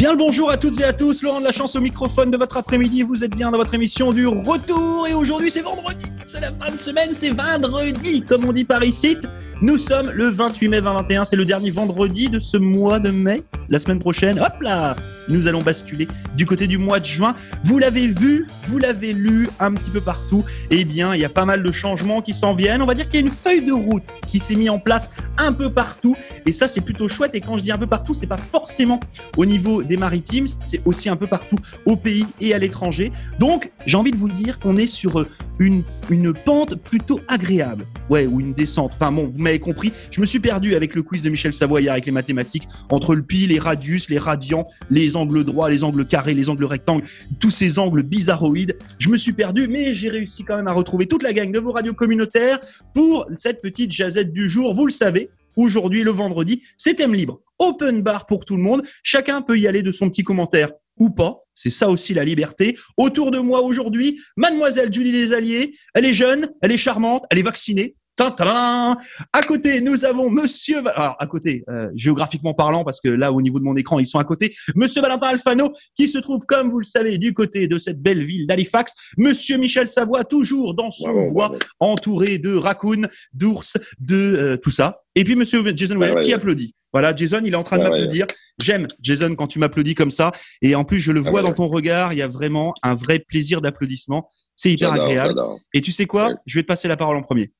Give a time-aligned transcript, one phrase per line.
[0.00, 2.38] Bien le bonjour à toutes et à tous, Laurent de la chance au microphone de
[2.38, 6.40] votre après-midi, vous êtes bien dans votre émission du retour et aujourd'hui c'est vendredi, c'est
[6.40, 9.18] la fin de semaine, c'est vendredi comme on dit par ici.
[9.60, 13.42] Nous sommes le 28 mai 2021, c'est le dernier vendredi de ce mois de mai.
[13.68, 14.96] La semaine prochaine, hop là,
[15.30, 17.34] nous allons basculer du côté du mois de juin.
[17.64, 20.44] Vous l'avez vu, vous l'avez lu un petit peu partout.
[20.70, 22.82] Eh bien, il y a pas mal de changements qui s'en viennent.
[22.82, 25.10] On va dire qu'il y a une feuille de route qui s'est mise en place
[25.38, 26.14] un peu partout.
[26.46, 27.34] Et ça, c'est plutôt chouette.
[27.34, 29.00] Et quand je dis un peu partout, c'est pas forcément
[29.36, 31.56] au niveau des maritimes, c'est aussi un peu partout
[31.86, 33.12] au pays et à l'étranger.
[33.38, 35.24] Donc, j'ai envie de vous dire qu'on est sur
[35.58, 37.86] une, une pente plutôt agréable.
[38.08, 38.92] Ouais, ou une descente.
[38.94, 39.92] Enfin bon, vous m'avez compris.
[40.10, 43.22] Je me suis perdu avec le quiz de Michel Savoyard avec les mathématiques entre le
[43.22, 47.04] pi, les radius, les radians, les angles droits, les angles carrés, les angles rectangles,
[47.38, 48.76] tous ces angles bizarroïdes.
[48.98, 51.58] Je me suis perdu, mais j'ai réussi quand même à retrouver toute la gang de
[51.58, 52.58] vos radios communautaires
[52.94, 54.74] pour cette petite jazette du jour.
[54.74, 57.40] Vous le savez, aujourd'hui, le vendredi, c'est thème libre.
[57.58, 58.82] Open bar pour tout le monde.
[59.02, 61.44] Chacun peut y aller de son petit commentaire ou pas.
[61.54, 62.78] C'est ça aussi la liberté.
[62.96, 65.72] Autour de moi aujourd'hui, mademoiselle Julie Desalliés.
[65.94, 67.96] Elle est jeune, elle est charmante, elle est vaccinée.
[68.20, 70.78] À côté, nous avons Monsieur.
[70.94, 74.06] Alors, à côté, euh, géographiquement parlant, parce que là, au niveau de mon écran, ils
[74.06, 74.54] sont à côté.
[74.74, 78.24] Monsieur Valentin Alfano, qui se trouve, comme vous le savez, du côté de cette belle
[78.24, 78.94] ville d'Halifax.
[79.16, 85.02] Monsieur Michel Savoie, toujours dans son bois, entouré de raccoons, d'ours, de euh, tout ça.
[85.14, 86.74] Et puis Monsieur Jason Well, qui applaudit.
[86.92, 88.26] Voilà, Jason, il est en train de m'applaudir.
[88.60, 90.32] J'aime, Jason, quand tu m'applaudis comme ça.
[90.60, 92.94] Et en plus, je le ah vois dans ton regard, il y a vraiment un
[92.94, 94.28] vrai plaisir d'applaudissement.
[94.56, 95.40] C'est hyper agréable.
[95.72, 96.34] Et tu sais quoi?
[96.46, 97.52] Je vais te passer la parole en premier.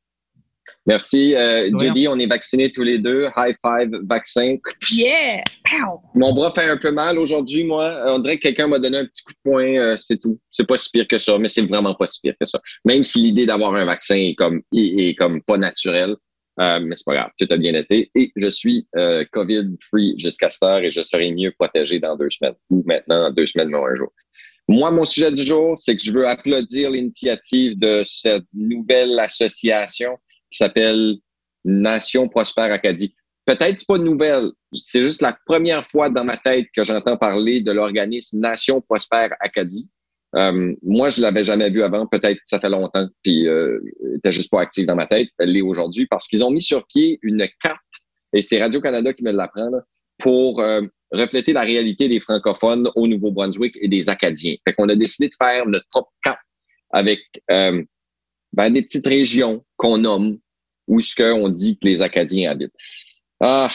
[0.87, 1.35] Merci.
[1.37, 3.29] Euh, Judy, on est vaccinés tous les deux.
[3.37, 4.57] High five, vaccin.
[4.91, 5.43] Yeah!
[6.15, 7.85] Mon bras fait un peu mal aujourd'hui, moi.
[7.85, 10.39] Euh, on dirait que quelqu'un m'a donné un petit coup de poing, euh, c'est tout.
[10.51, 12.61] C'est pas si pire que ça, mais c'est vraiment pas si pire que ça.
[12.85, 16.17] Même si l'idée d'avoir un vaccin est comme, est, comme pas naturelle,
[16.61, 18.11] euh, mais c'est pas grave, tout a bien été.
[18.15, 22.31] Et je suis euh, COVID-free jusqu'à cette heure et je serai mieux protégé dans deux
[22.31, 22.55] semaines.
[22.71, 24.13] Ou maintenant, deux semaines, non un jour.
[24.67, 30.17] Moi, mon sujet du jour, c'est que je veux applaudir l'initiative de cette nouvelle association
[30.51, 31.17] qui s'appelle
[31.65, 33.15] Nation Prospère Acadie.
[33.47, 37.73] Peut-être pas nouvelle, c'est juste la première fois dans ma tête que j'entends parler de
[37.73, 39.89] l'organisme Nation Prospère Acadie.
[40.37, 42.07] Euh, moi, je l'avais jamais vu avant.
[42.07, 43.81] Peut-être ça fait longtemps, puis euh,
[44.17, 45.29] était juste pas actif dans ma tête.
[45.39, 47.81] Elle l'est aujourd'hui parce qu'ils ont mis sur pied une carte,
[48.33, 49.71] et c'est Radio Canada qui me l'apprend,
[50.19, 54.55] pour euh, refléter la réalité des francophones au Nouveau-Brunswick et des Acadiens.
[54.67, 56.39] Fait qu'on a décidé de faire notre propre carte
[56.91, 57.83] avec euh,
[58.53, 60.39] ben, des petites régions qu'on nomme
[60.87, 62.75] où ce qu'on dit que les Acadiens habitent.
[63.41, 63.69] Ah,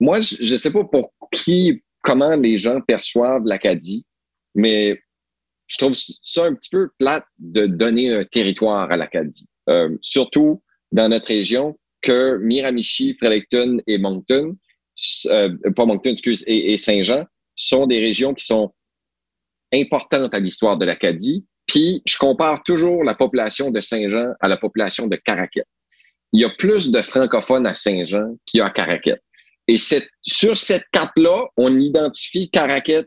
[0.00, 4.04] moi, je ne sais pas pour qui, comment les gens perçoivent l'Acadie,
[4.54, 5.00] mais
[5.66, 9.46] je trouve ça un petit peu plate de donner un territoire à l'Acadie.
[9.68, 14.56] Euh, surtout dans notre région que Miramichi, Fredericton et Moncton,
[15.26, 18.72] euh, pas Moncton, excuse, et Saint-Jean sont des régions qui sont
[19.72, 24.56] importantes à l'histoire de l'Acadie, puis, je compare toujours la population de Saint-Jean à la
[24.56, 25.62] population de Caraquet.
[26.32, 29.20] Il y a plus de francophones à Saint-Jean qu'il y a à Caraquet.
[29.68, 33.04] Et sur cette carte-là, on identifie Caraquet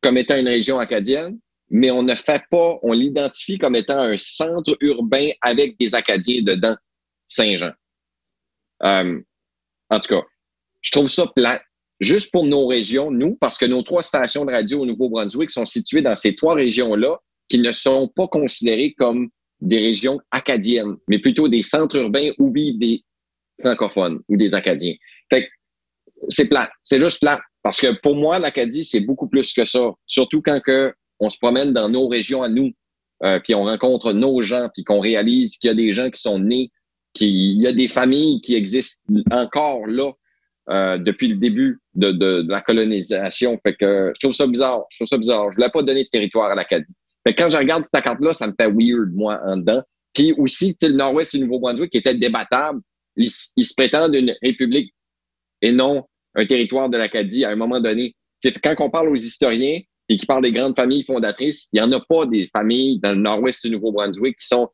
[0.00, 4.16] comme étant une région acadienne, mais on ne fait pas, on l'identifie comme étant un
[4.16, 6.76] centre urbain avec des Acadiens dedans,
[7.26, 7.72] Saint-Jean.
[8.84, 9.20] Euh,
[9.90, 10.22] en tout cas,
[10.82, 11.60] je trouve ça plat.
[11.98, 15.66] Juste pour nos régions, nous, parce que nos trois stations de radio au Nouveau-Brunswick sont
[15.66, 19.28] situées dans ces trois régions-là, qui ne sont pas considérés comme
[19.60, 23.02] des régions acadiennes, mais plutôt des centres urbains où vivent des
[23.60, 24.94] francophones ou des Acadiens.
[25.30, 25.48] Fait
[26.28, 26.70] c'est plat.
[26.82, 27.40] C'est juste plat.
[27.62, 29.92] Parce que pour moi, l'Acadie, c'est beaucoup plus que ça.
[30.06, 32.72] Surtout quand que on se promène dans nos régions à nous,
[33.24, 36.20] euh, puis on rencontre nos gens, puis qu'on réalise qu'il y a des gens qui
[36.20, 36.70] sont nés,
[37.14, 40.12] qu'il y a des familles qui existent encore là
[40.70, 43.58] euh, depuis le début de, de, de, la colonisation.
[43.64, 44.84] Fait que je trouve ça bizarre.
[44.90, 45.50] Je trouve ça bizarre.
[45.50, 46.94] Je voulais pas donner de territoire à l'Acadie
[47.26, 49.82] quand je regarde cette carte-là, ça me fait weird, moi, en dedans.
[50.14, 52.80] Puis aussi, le Nord-Ouest du Nouveau-Brunswick, qui était débattable,
[53.16, 54.94] ils, se prétendent une république
[55.60, 58.14] et non un territoire de l'Acadie à un moment donné.
[58.38, 61.82] C'est quand on parle aux historiens et qui parlent des grandes familles fondatrices, il n'y
[61.82, 64.68] en a pas des familles dans le nord-ouest du Nouveau-Brunswick qui sont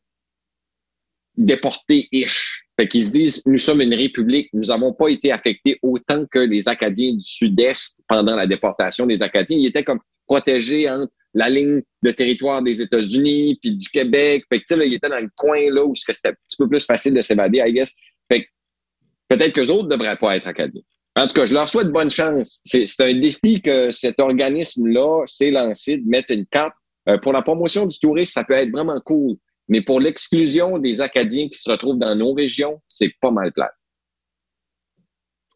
[1.36, 2.66] déportées-ish.
[2.78, 6.40] Fait qu'ils se disent, nous sommes une république, nous n'avons pas été affectés autant que
[6.40, 9.58] les Acadiens du Sud-Est pendant la déportation des Acadiens.
[9.58, 14.44] Ils étaient comme protégés entre la ligne de territoire des États-Unis, puis du Québec.
[14.48, 16.84] Fait que, là, il était dans le coin là où c'était un petit peu plus
[16.84, 17.92] facile de s'évader, I guess.
[18.30, 18.48] Fait que
[19.28, 20.82] peut-être qu'eux autres ne devraient pas être acadiens.
[21.16, 22.60] En tout cas, je leur souhaite bonne chance.
[22.64, 26.74] C'est un défi que cet organisme-là s'est lancé de mettre une carte.
[27.08, 29.36] Euh, pour la promotion du tourisme, ça peut être vraiment cool.
[29.68, 33.70] Mais pour l'exclusion des Acadiens qui se retrouvent dans nos régions, c'est pas mal plat.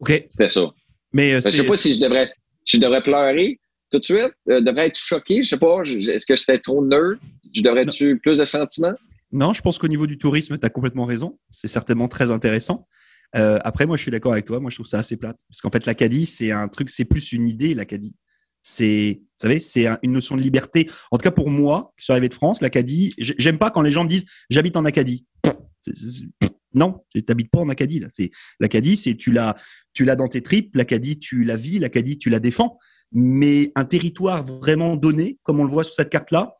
[0.00, 0.26] OK.
[0.30, 0.70] C'est ça.
[1.12, 2.30] Mais euh, je sais pas si je devrais
[2.66, 3.58] Je devrais pleurer
[3.90, 4.32] tout de suite?
[4.48, 5.42] Euh, devrais être choqué?
[5.42, 5.82] Je sais pas.
[5.82, 7.18] Est-ce que je fais trop nerd?
[7.54, 8.94] Je devrais-tu plus de sentiments?
[9.32, 11.38] Non, je pense qu'au niveau du tourisme, tu as complètement raison.
[11.50, 12.86] C'est certainement très intéressant.
[13.36, 14.58] Euh, après, moi, je suis d'accord avec toi.
[14.58, 15.38] Moi, je trouve ça assez plate.
[15.48, 18.14] Parce qu'en fait, l'Acadie, c'est un truc, c'est plus une idée, l'Acadie.
[18.62, 20.90] C'est, vous savez, c'est une notion de liberté.
[21.10, 23.92] En tout cas, pour moi, qui suis arrivé de France, l'Acadie, j'aime pas quand les
[23.92, 25.26] gens me disent j'habite en Acadie.
[26.74, 28.00] Non, tu n'habites pas en Acadie.
[28.00, 28.08] Là.
[28.12, 28.30] C'est,
[28.60, 29.56] L'Acadie, c'est tu l'as,
[29.94, 30.74] tu l'as dans tes tripes.
[30.74, 31.78] L'Acadie, tu la vis.
[31.78, 32.78] L'Acadie, tu la défends.
[33.12, 36.54] Mais un territoire vraiment donné, comme on le voit sur cette carte-là,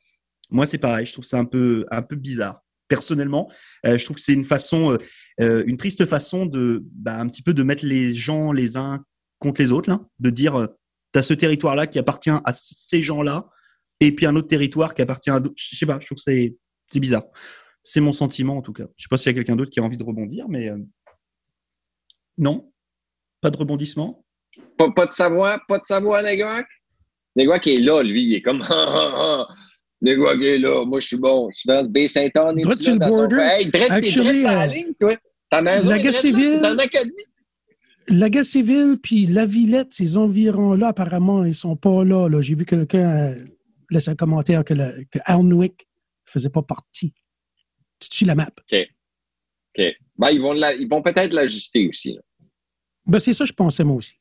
[0.50, 1.06] moi, c'est pareil.
[1.06, 2.64] Je trouve ça un peu, un peu bizarre.
[2.88, 3.50] Personnellement,
[3.86, 4.98] euh, je trouve que c'est une façon, euh,
[5.42, 9.04] euh, une triste façon de, bah, un petit peu de mettre les gens les uns
[9.38, 10.68] contre les autres, là, de dire,
[11.14, 13.46] as ce territoire-là qui appartient à ces gens-là,
[14.00, 15.56] et puis un autre territoire qui appartient à d'autres.
[15.58, 15.98] Je sais pas.
[16.00, 16.56] Je trouve que c'est,
[16.90, 17.24] c'est bizarre.
[17.82, 18.86] C'est mon sentiment en tout cas.
[18.96, 20.70] Je sais pas s'il y a quelqu'un d'autre qui a envie de rebondir, mais
[22.38, 22.72] non,
[23.40, 24.24] pas de rebondissement.
[24.76, 26.66] Pas, pas de savoir, pas de savoir, Negwak.
[27.36, 28.58] Negwak est là, lui, il est comme
[30.02, 31.48] Negwak est là, moi je suis bon.
[31.52, 32.60] Je suis dans le Baie-Saint-Anne.
[32.60, 33.38] Droit sur le border?
[33.40, 35.16] Hey, Actually, t'es la euh, ligne, toi.
[35.50, 36.60] Ta maison la civile.
[36.60, 37.24] Dans l'Acadie.
[38.10, 42.28] La guerre civile, puis la Villette, ces environs-là, apparemment, ils sont pas là.
[42.28, 42.40] là.
[42.40, 43.44] J'ai vu quelqu'un euh,
[43.90, 45.68] laisser un commentaire que, le, que ne
[46.24, 47.12] faisait pas partie.
[48.00, 48.50] Tu tues la map.
[48.72, 48.78] OK.
[49.78, 49.84] OK.
[50.16, 52.14] Ben, ils vont, ils vont peut-être l'ajuster aussi.
[52.14, 52.20] Là.
[53.06, 54.14] Ben, c'est ça, je pensais moi aussi.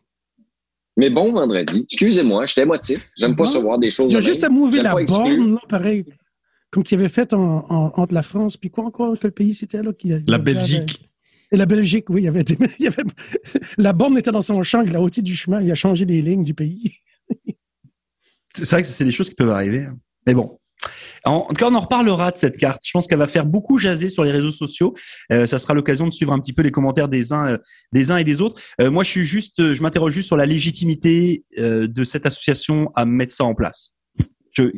[0.97, 1.85] Mais bon vendredi.
[1.89, 3.09] Excusez-moi, j'étais émotif.
[3.15, 4.07] J'aime pas se voir des choses.
[4.09, 6.05] Il y a juste à mouver la borne, là, pareil.
[6.71, 9.93] Comme qu'il avait fait entre la France, puis quoi encore, quel pays c'était là?
[9.93, 11.07] Qui, la Belgique.
[11.51, 12.23] Et la Belgique, oui.
[12.23, 12.41] Il y avait,
[12.79, 13.03] il y avait...
[13.77, 15.61] la borne était dans son champ, la hauteur du chemin.
[15.61, 16.93] Il a changé les lignes du pays.
[18.53, 19.85] c'est vrai que c'est des choses qui peuvent arriver.
[19.85, 19.97] Hein.
[20.25, 20.59] Mais bon,
[21.29, 22.81] en, tout cas, on en reparlera de cette carte.
[22.85, 24.93] Je pense qu'elle va faire beaucoup jaser sur les réseaux sociaux.
[25.31, 27.57] Euh, ça sera l'occasion de suivre un petit peu les commentaires des uns, euh,
[27.91, 28.61] des uns et des autres.
[28.81, 33.05] Euh, moi, je suis juste, je m'interroge juste sur la légitimité de cette association à
[33.05, 33.93] mettre ça en place.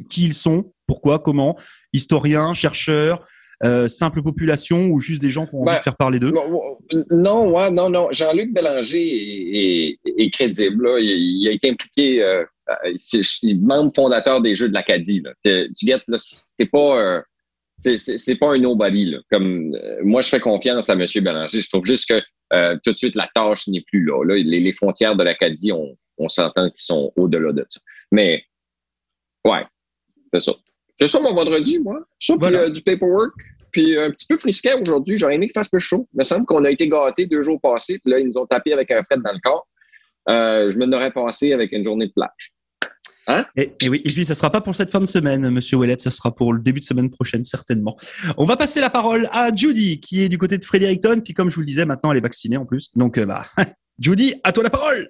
[0.09, 1.57] qui ils sont, pourquoi, comment,
[1.93, 3.25] historiens, chercheurs,
[3.65, 6.31] euh, simple population ou juste des gens qui ont envie de ben, faire parler d'eux?
[7.11, 8.07] Non, ouais, non, non.
[8.11, 10.87] Jean-Luc Bélanger est, crédible.
[11.01, 12.45] Il, a été impliqué, euh,
[12.85, 15.23] il est membre fondateur des Jeux de l'Acadie.
[15.43, 17.21] Tu get, c'est pas, euh,
[17.77, 19.15] c'est pas un nobody.
[19.31, 21.05] Comme, euh, moi, je fais confiance à M.
[21.15, 21.61] Bélanger.
[21.61, 22.21] Je trouve juste que
[22.83, 24.23] tout de suite, la tâche n'est plus là.
[24.23, 24.35] là.
[24.35, 27.79] Les, frontières de l'Acadie, on, on s'entend qu'ils sont au-delà de ça.
[28.11, 28.43] Mais,
[29.45, 29.65] ouais,
[30.33, 30.53] c'est ça.
[30.95, 32.01] C'est ça mon vendredi, moi.
[32.19, 33.33] Ça, puis euh, du paperwork.
[33.71, 35.17] Puis un petit peu frisquet aujourd'hui.
[35.17, 36.07] J'aurais aimé qu'il fasse plus chaud.
[36.13, 37.99] Il me semble qu'on a été gâtés deux jours passés.
[37.99, 39.67] Puis là, ils nous ont tapé avec un fret dans le corps.
[40.27, 42.51] Euh, je me l'aurais passé avec une journée de plage.
[43.29, 43.45] Hein?
[43.55, 46.09] Et, oui, et puis ça sera pas pour cette fin de semaine, Monsieur Ouellet, ça
[46.09, 47.95] sera pour le début de semaine prochaine, certainement.
[48.37, 51.51] On va passer la parole à Judy, qui est du côté de Fredericton, puis comme
[51.51, 52.89] je vous le disais, maintenant elle est vaccinée en plus.
[52.95, 53.45] Donc, euh, bah,
[53.99, 55.09] Judy, à toi la parole!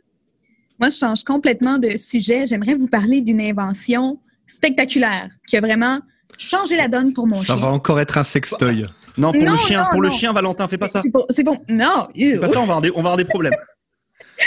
[0.79, 2.45] Moi, je change complètement de sujet.
[2.47, 5.99] J'aimerais vous parler d'une invention spectaculaire qui a vraiment
[6.37, 7.55] changé la donne pour mon chien.
[7.55, 8.85] Ça va encore être un sextoy.
[9.17, 11.01] Non, pour le chien, pour le chien, Valentin, fais pas ça.
[11.31, 12.07] C'est bon, Non.
[12.39, 13.53] Pas ça, on va avoir des, on va avoir des problèmes.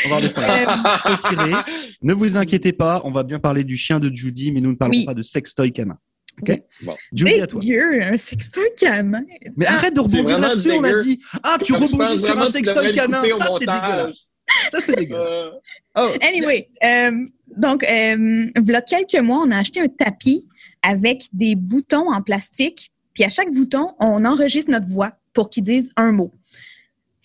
[0.05, 1.83] On va avoir des problèmes.
[2.03, 4.77] Ne vous inquiétez pas, on va bien parler du chien de Judy, mais nous ne
[4.77, 5.99] parlons pas de sextoy canin.
[6.41, 6.63] OK?
[6.83, 6.97] Bon.
[7.13, 7.61] Judy, à toi.
[7.61, 9.23] Dieu, un sextoy canin.
[9.57, 11.19] Mais arrête de rebondir là-dessus, on a dit.
[11.43, 13.23] Ah, tu rebondis sur un sextoy canin.
[13.23, 14.31] Ça, c'est dégueulasse.
[14.71, 15.47] Ça, c'est dégueulasse.
[15.95, 16.09] Oh.
[16.23, 20.47] Anyway, euh, donc, euh, il y a quelques mois, on a acheté un tapis
[20.83, 22.91] avec des boutons en plastique.
[23.13, 26.33] Puis à chaque bouton, on enregistre notre voix pour qu'il dise un mot.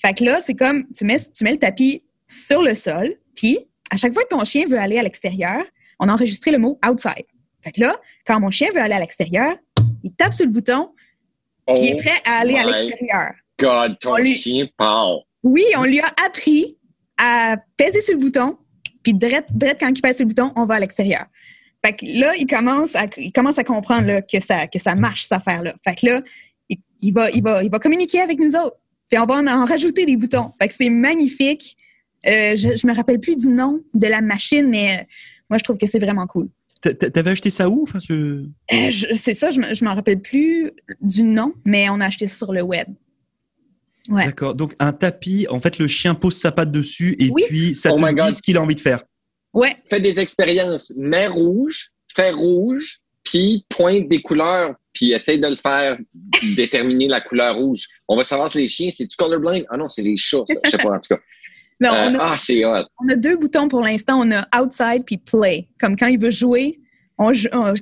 [0.02, 3.60] Fait que là, c'est comme tu mets, tu mets le tapis sur le sol, puis
[3.90, 5.64] à chaque fois que ton chien veut aller à l'extérieur,
[6.00, 7.26] on a enregistré le mot outside.
[7.64, 9.56] Fait que là, quand mon chien veut aller à l'extérieur,
[10.04, 10.92] il tape sur le bouton,
[11.68, 13.34] puis il est oh prêt à aller à l'extérieur.
[13.60, 15.20] God, ton chien parle.
[15.44, 16.78] Oui, on lui a appris
[17.18, 18.58] à peser sur le bouton,
[19.04, 21.26] puis direct, quand il pèse sur le bouton, on va à l'extérieur.
[21.86, 25.24] Fait que là, il commence à, il commence à comprendre que, ça, que ça marche,
[25.24, 25.74] cette affaire-là.
[25.84, 26.22] Fait que là,
[27.02, 28.78] il, va, il, va, il va communiquer avec nous autres.
[29.10, 30.52] Puis on va en, rajouter des boutons.
[30.60, 31.78] Fait que c'est magnifique.
[32.26, 35.04] Euh, je, je me rappelle plus du nom de la machine, mais euh,
[35.50, 36.50] moi, je trouve que c'est vraiment cool.
[36.82, 37.84] T'avais acheté ça où?
[37.84, 38.46] Enfin, euh,
[39.16, 40.72] c'est ça, je ne m'en rappelle plus
[41.02, 42.88] du nom, mais on a acheté ça sur le web.
[44.10, 44.56] D'accord.
[44.56, 47.98] Donc un tapis, en fait, le chien pose sa patte dessus et puis ça oh
[48.00, 49.04] te dit ce qu'il a envie de faire.
[49.54, 49.76] Ouais.
[49.90, 50.94] Fais des expériences.
[50.96, 55.98] Mets rouge, fais rouge, puis pointe des couleurs, puis essaye de le faire
[56.56, 57.86] déterminer la couleur rouge.
[58.08, 59.66] On va savoir si les chiens, c'est du colorblind?
[59.70, 60.44] Ah non, c'est les chats.
[60.48, 60.56] Ça.
[60.64, 61.20] Je sais pas en tout cas.
[61.80, 62.86] Non, on a, ah, c'est hot.
[63.04, 64.20] On a deux boutons pour l'instant.
[64.20, 65.68] On a outside puis play.
[65.80, 66.80] Comme quand il veut jouer,
[67.20, 67.32] on,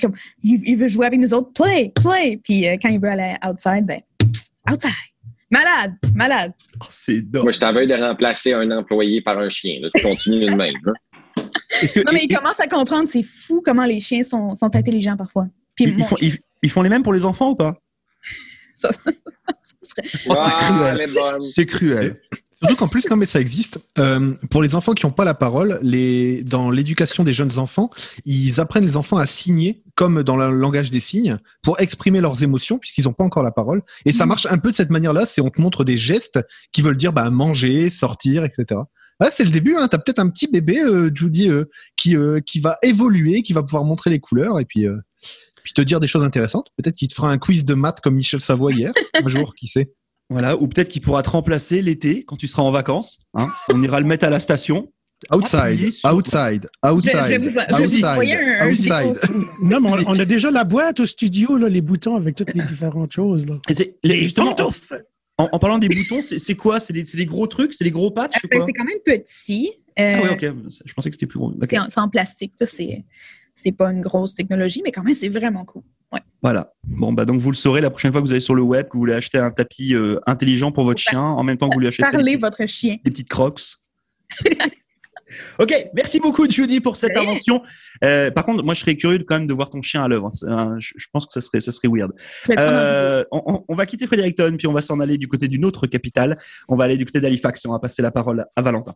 [0.02, 2.40] comme, il, veut jouer avec nous autres, play, play.
[2.44, 4.02] Puis euh, quand il veut aller outside, ben,
[4.70, 4.92] outside.
[5.52, 6.54] Malade, malade.
[6.82, 9.80] Oh, c'est Moi, je t'avais de remplacer un employé par un chien.
[9.82, 9.90] Là.
[9.96, 10.74] Tu continues de même.
[10.86, 10.94] Hein?
[11.94, 14.74] Que Non, mais et- ils commencent à comprendre, c'est fou comment les chiens sont, sont
[14.76, 15.48] intelligents parfois.
[15.76, 17.76] Puis ils, font, ils- ils font les mêmes pour les enfants ou pas?
[18.78, 21.42] Ça- ça serait- Oh, c'est cruel.
[21.42, 22.22] C'est cruel.
[22.68, 23.80] Surtout qu'en plus, non mais ça existe.
[24.00, 27.90] Euh, pour les enfants qui n'ont pas la parole, les, dans l'éducation des jeunes enfants,
[28.26, 32.44] ils apprennent les enfants à signer comme dans le langage des signes pour exprimer leurs
[32.44, 33.82] émotions puisqu'ils n'ont pas encore la parole.
[34.06, 34.30] Et ça Mhm.
[34.30, 35.26] marche un peu de cette manière-là.
[35.26, 36.40] C'est on te montre des gestes
[36.72, 38.82] qui veulent dire bah, manger, sortir, etc.
[39.20, 39.76] Ah, c'est le début.
[39.78, 39.88] Hein.
[39.90, 43.64] T'as peut-être un petit bébé, euh, Judy, euh, qui euh, qui va évoluer, qui va
[43.64, 44.98] pouvoir montrer les couleurs et puis euh,
[45.64, 46.68] puis te dire des choses intéressantes.
[46.78, 49.68] Peut-être qu'il te fera un quiz de maths comme Michel Savoie hier, un jour, qui
[49.68, 49.94] sait.
[50.30, 53.18] Voilà, ou peut-être qu'il pourra te remplacer l'été quand tu seras en vacances.
[53.36, 53.48] hein.
[53.74, 54.92] On ira le mettre à la station.
[55.32, 59.20] Outside, sur- outside, je outside, je vous outside, outside.
[59.62, 62.54] Non, mais on, on a déjà la boîte au studio, là, les boutons avec toutes
[62.54, 63.48] les différentes choses.
[63.48, 63.56] Là.
[64.04, 65.06] Les- justement, en, pantoufles!
[65.38, 66.80] en- en parlant des boutons, c'est quoi?
[66.80, 69.72] C'est des, gros trucs C'est des gros patchs Euh, c'est quand même petit.
[69.98, 70.56] Euh, Ah oui, ok.
[70.86, 71.54] Je pensais que c'était plus gros.
[71.70, 72.54] C'est en, c'est en plastique.
[72.60, 73.06] Ça, c'est,
[73.56, 75.82] c'est pas une grosse technologie, mais quand même, c'est vraiment cool.
[76.12, 76.20] Ouais.
[76.44, 76.74] Voilà.
[76.84, 78.86] Bon, bah donc vous le saurez la prochaine fois que vous allez sur le web,
[78.88, 81.74] que vous voulez acheter un tapis euh, intelligent pour votre chien, en même temps que
[81.74, 82.98] vous lui achetez Parlez des, votre chien.
[83.04, 83.62] des petites crocs.
[85.60, 87.62] ok, merci beaucoup Judy pour cette invention.
[88.04, 90.32] Euh, par contre, moi je serais curieux quand même de voir ton chien à l'œuvre.
[90.80, 92.12] Je, pense que ça serait, ça serait weird.
[92.60, 95.66] Euh, on, on- on va quitter Fredericton, puis on va s'en aller du côté d'une
[95.66, 96.38] autre capitale.
[96.68, 98.94] On va aller du côté d'Halifax et on va passer la parole à Valentin.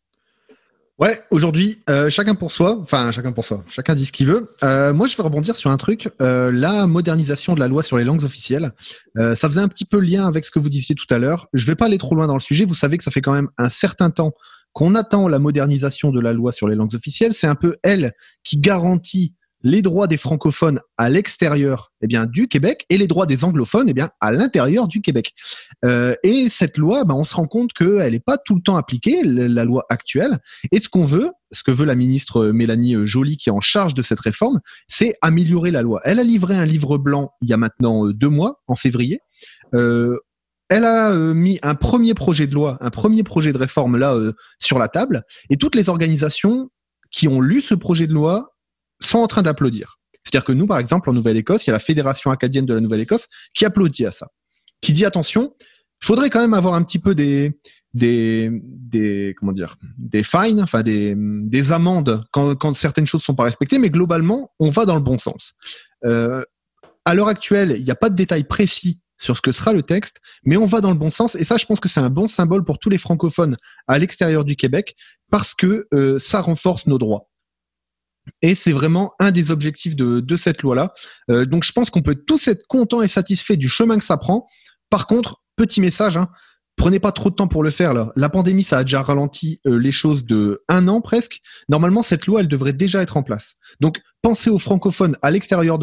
[1.00, 4.52] Ouais, aujourd'hui, euh, chacun pour soi, enfin chacun pour soi, chacun dit ce qu'il veut.
[4.64, 7.98] Euh, moi, je vais rebondir sur un truc, euh, la modernisation de la loi sur
[7.98, 8.74] les langues officielles.
[9.18, 11.48] Euh, ça faisait un petit peu lien avec ce que vous disiez tout à l'heure.
[11.54, 12.66] Je vais pas aller trop loin dans le sujet.
[12.66, 14.34] Vous savez que ça fait quand même un certain temps
[14.74, 17.34] qu'on attend la modernisation de la loi sur les langues officielles.
[17.34, 18.14] C'est un peu elle
[18.44, 23.26] qui garantit les droits des francophones à l'extérieur eh bien, du Québec et les droits
[23.26, 25.34] des anglophones eh bien, à l'intérieur du Québec.
[25.86, 28.78] Euh, et cette loi, ben, on se rend compte qu'elle n'est pas tout le temps
[28.78, 30.40] appliquée, la loi actuelle.
[30.72, 33.94] Et ce qu'on veut, ce que veut la ministre Mélanie Joly qui est en charge
[33.94, 36.00] de cette réforme, c'est améliorer la loi.
[36.04, 39.20] Elle a livré un livre blanc il y a maintenant euh, deux mois, en février.
[39.74, 40.18] Euh,
[40.70, 44.14] elle a euh, mis un premier projet de loi, un premier projet de réforme là
[44.14, 46.70] euh, sur la table, et toutes les organisations
[47.12, 48.56] qui ont lu ce projet de loi
[49.00, 50.00] sont en train d'applaudir.
[50.24, 52.82] C'est-à-dire que nous, par exemple, en Nouvelle-Écosse, il y a la Fédération acadienne de la
[52.82, 54.28] Nouvelle-Écosse qui applaudit à ça,
[54.82, 55.56] qui dit attention,
[56.00, 57.60] faudrait quand même avoir un petit peu des
[57.96, 63.36] des des comment dire des fines, enfin des des amendes quand quand certaines choses sont
[63.36, 65.54] pas respectées, mais globalement, on va dans le bon sens.
[66.06, 66.44] Euh,
[67.06, 69.84] à l'heure actuelle, il n'y a pas de détails précis sur ce que sera le
[69.84, 71.36] texte, mais on va dans le bon sens.
[71.36, 74.46] Et ça, je pense que c'est un bon symbole pour tous les francophones à l'extérieur
[74.46, 74.96] du Québec
[75.30, 77.30] parce que euh, ça renforce nos droits.
[78.42, 80.94] Et c'est vraiment un des objectifs de, cette loi-là.
[81.30, 84.18] Euh, donc je pense qu'on peut tous être contents et satisfaits du chemin que ça
[84.18, 84.48] prend.
[84.90, 86.30] Par contre, petit message, hein,
[86.76, 87.94] prenez pas trop de temps pour le faire.
[88.16, 91.42] La pandémie, ça a déjà ralenti euh, les choses de un an presque.
[91.68, 93.56] Normalement, cette loi, elle devrait déjà être en place.
[93.82, 95.78] Donc pensez aux francophones à l'extérieur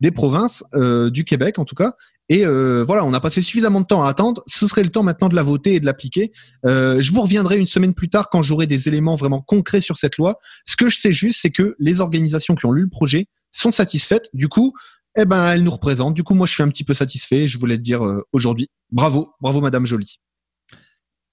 [0.00, 1.94] des provinces euh, du Québec, en tout cas.
[2.30, 4.44] Et euh, voilà, on a passé suffisamment de temps à attendre.
[4.46, 6.30] Ce serait le temps maintenant de la voter et de l'appliquer.
[6.64, 9.96] Euh, je vous reviendrai une semaine plus tard quand j'aurai des éléments vraiment concrets sur
[9.96, 10.38] cette loi.
[10.64, 13.72] Ce que je sais juste, c'est que les organisations qui ont lu le projet sont
[13.72, 14.30] satisfaites.
[14.32, 14.72] Du coup,
[15.18, 16.14] eh ben, elles nous représentent.
[16.14, 17.48] Du coup, moi, je suis un petit peu satisfait.
[17.48, 18.68] Je voulais le dire euh, aujourd'hui.
[18.92, 20.20] Bravo, bravo, Madame Jolie.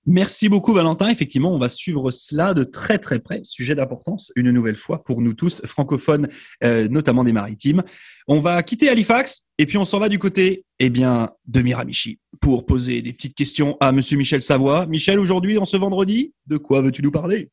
[0.09, 1.09] Merci beaucoup Valentin.
[1.09, 3.41] Effectivement, on va suivre cela de très très près.
[3.43, 6.29] Sujet d'importance, une nouvelle fois pour nous tous francophones,
[6.63, 7.83] euh, notamment des maritimes.
[8.25, 12.19] On va quitter Halifax et puis on s'en va du côté, eh bien, de Miramichi
[12.39, 14.85] pour poser des petites questions à Monsieur Michel Savoie.
[14.85, 17.49] Michel, aujourd'hui, en ce vendredi, de quoi veux-tu nous parler?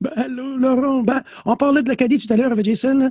[0.00, 1.02] Ben, allô, Laurent.
[1.02, 3.10] Ben, on parlait de l'Acadie tout à l'heure avec Jason.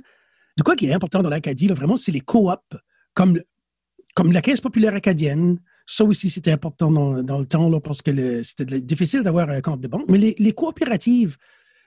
[0.57, 2.59] De quoi qui est important dans l'Acadie, vraiment, c'est les coops,
[3.13, 3.39] comme,
[4.15, 5.59] comme la Caisse populaire acadienne.
[5.85, 9.61] Ça aussi, c'était important dans, dans le temps, là, parce que c'était difficile d'avoir un
[9.61, 10.05] compte de banque.
[10.09, 11.37] Mais les coopératives,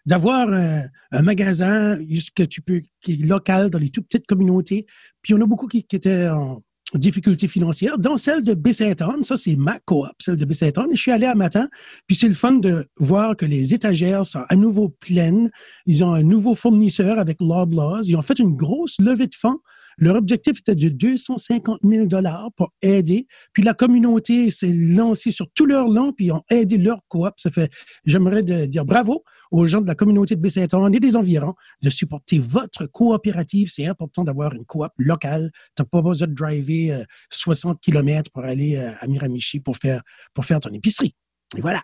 [0.06, 1.98] d'avoir un, un magasin
[2.34, 4.86] que tu peux, qui est local dans les toutes petites communautés.
[5.22, 6.62] Puis il y en a beaucoup qui, étaient en
[6.94, 7.98] difficulté financière.
[7.98, 10.90] Dans celle de Baie-Saint-Anne, ça c'est ma coop, celle de Baie-Saint-Anne.
[10.92, 11.68] Je suis allé à matin,
[12.06, 15.50] puis c'est le fun de voir que les étagères sont à nouveau pleines.
[15.86, 18.02] Ils ont un nouveau fournisseur avec Loblaws.
[18.04, 19.58] Ils ont fait une grosse levée de fonds.
[19.98, 23.26] Leur objectif était de 250 000 dollars pour aider.
[23.52, 27.32] Puis la communauté s'est lancée sur tout leur long, puis ont aidé leur coop.
[27.36, 27.70] Ça fait,
[28.04, 32.38] j'aimerais dire bravo aux gens de la communauté de Baie-Saint-Anne et des environs de supporter
[32.38, 33.68] votre coopérative.
[33.70, 35.50] C'est important d'avoir une coop locale.
[35.76, 39.76] Tu n'as pas besoin de driver euh, 60 km pour aller euh, à Miramichi pour
[39.76, 40.02] faire,
[40.34, 41.14] pour faire ton épicerie.
[41.56, 41.82] Et voilà.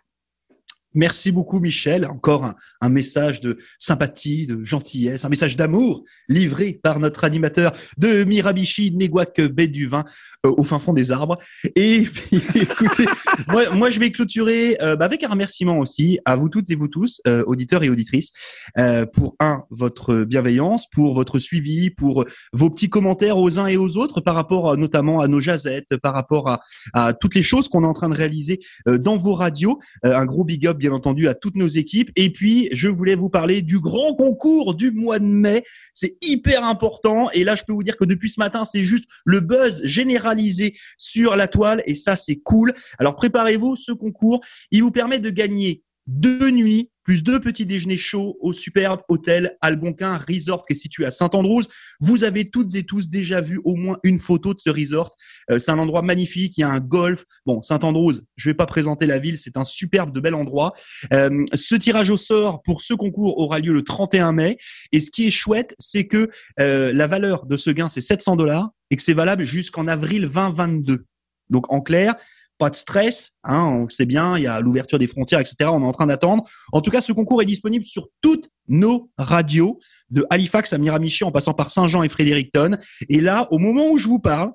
[0.98, 2.04] Merci beaucoup, Michel.
[2.06, 7.72] Encore un, un, message de sympathie, de gentillesse, un message d'amour livré par notre animateur
[7.98, 10.04] de Mirabishi, Negwak Béduvin,
[10.44, 11.38] euh, au fin fond des arbres.
[11.76, 13.06] Et puis, écoutez,
[13.46, 16.74] moi, moi, je vais clôturer euh, bah, avec un remerciement aussi à vous toutes et
[16.74, 18.32] vous tous, euh, auditeurs et auditrices,
[18.76, 23.76] euh, pour un, votre bienveillance, pour votre suivi, pour vos petits commentaires aux uns et
[23.76, 26.60] aux autres par rapport notamment à nos jazettes, par rapport à,
[26.92, 29.78] à toutes les choses qu'on est en train de réaliser dans vos radios.
[30.02, 32.10] un gros big up, bien entendu, à toutes nos équipes.
[32.16, 35.64] Et puis, je voulais vous parler du grand concours du mois de mai.
[35.92, 37.30] C'est hyper important.
[37.32, 40.76] Et là, je peux vous dire que depuis ce matin, c'est juste le buzz généralisé
[40.96, 41.82] sur la toile.
[41.86, 42.74] Et ça, c'est cool.
[42.98, 43.76] Alors, préparez-vous.
[43.76, 44.40] Ce concours,
[44.70, 49.56] il vous permet de gagner deux nuits plus deux petits déjeuners chauds au superbe hôtel
[49.62, 51.62] Algonquin Resort qui est situé à Saint-Andrews.
[52.00, 55.10] Vous avez toutes et tous déjà vu au moins une photo de ce resort.
[55.50, 57.24] Euh, c'est un endroit magnifique, il y a un golf.
[57.46, 60.74] Bon, Saint-Andrews, je vais pas présenter la ville, c'est un superbe de bel endroit.
[61.14, 64.58] Euh, ce tirage au sort pour ce concours aura lieu le 31 mai.
[64.92, 66.28] Et ce qui est chouette, c'est que
[66.60, 70.28] euh, la valeur de ce gain, c'est 700 dollars et que c'est valable jusqu'en avril
[70.28, 71.06] 2022.
[71.48, 72.16] Donc en clair,
[72.58, 75.70] pas de stress, hein, on sait bien, il y a l'ouverture des frontières, etc.
[75.72, 76.44] On est en train d'attendre.
[76.72, 79.78] En tout cas, ce concours est disponible sur toutes nos radios,
[80.10, 82.72] de Halifax à Miramichi, en passant par Saint-Jean et Fredericton.
[83.08, 84.52] Et là, au moment où je vous parle,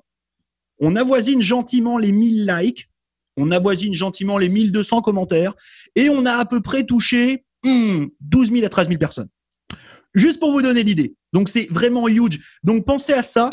[0.80, 2.90] on avoisine gentiment les 1000 likes,
[3.36, 5.54] on avoisine gentiment les 1200 commentaires,
[5.96, 9.28] et on a à peu près touché 12 hmm, 000 à 13 000 personnes.
[10.14, 11.14] Juste pour vous donner l'idée.
[11.32, 12.38] Donc c'est vraiment huge.
[12.62, 13.50] Donc pensez à ça.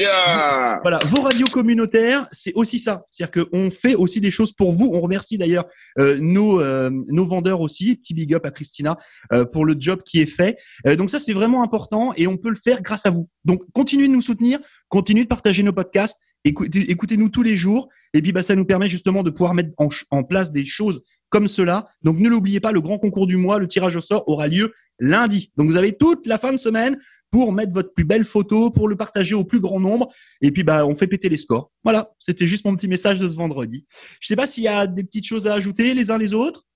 [0.83, 3.03] Voilà, vos radios communautaires, c'est aussi ça.
[3.09, 4.91] C'est-à-dire qu'on fait aussi des choses pour vous.
[4.93, 5.65] On remercie d'ailleurs
[5.99, 7.95] euh, nos euh, nos vendeurs aussi.
[7.95, 8.97] Petit big up à Christina
[9.33, 10.57] euh, pour le job qui est fait.
[10.87, 13.27] Euh, donc ça c'est vraiment important et on peut le faire grâce à vous.
[13.45, 17.89] Donc continuez de nous soutenir, continuez de partager nos podcasts, écoutez, écoutez-nous tous les jours
[18.13, 21.01] et puis bah ça nous permet justement de pouvoir mettre en, en place des choses
[21.29, 21.87] comme cela.
[22.01, 24.73] Donc ne l'oubliez pas, le grand concours du mois, le tirage au sort aura lieu
[24.99, 25.51] lundi.
[25.57, 26.97] Donc vous avez toute la fin de semaine
[27.31, 30.09] pour mettre votre plus belle photo, pour le partager au plus grand nombre.
[30.41, 31.71] Et puis, bah, on fait péter les scores.
[31.83, 32.13] Voilà.
[32.19, 33.85] C'était juste mon petit message de ce vendredi.
[34.19, 36.67] Je sais pas s'il y a des petites choses à ajouter les uns les autres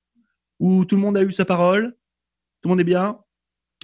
[0.59, 1.91] ou tout le monde a eu sa parole?
[2.61, 3.19] Tout le monde est bien?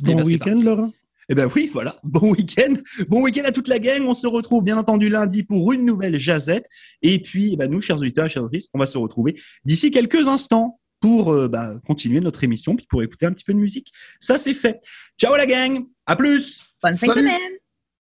[0.02, 0.92] Bon ben, week-end, Laurent.
[1.32, 1.96] Eh ben oui, voilà.
[2.04, 2.74] Bon week-end.
[3.08, 4.02] Bon week-end à toute la gang.
[4.02, 6.68] On se retrouve bien entendu lundi pour une nouvelle jazette.
[7.02, 10.28] Et puis, eh ben, nous, chers auditeurs chers auditrices, on va se retrouver d'ici quelques
[10.28, 13.94] instants pour euh, bah, continuer notre émission, puis pour écouter un petit peu de musique.
[14.20, 14.82] Ça, c'est fait.
[15.18, 16.64] Ciao la gang, à plus.
[16.84, 17.61] Bonne fin de semaine.